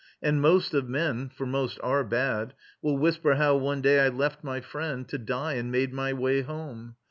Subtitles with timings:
[0.19, 4.43] And most of men For most are bad will whisper how one day I left
[4.43, 6.95] my friend to die and made my way Home.